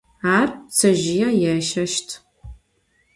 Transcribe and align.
Ar 0.37 0.47
ptsezjıê 0.55 1.29
yêşşeşt. 1.41 2.09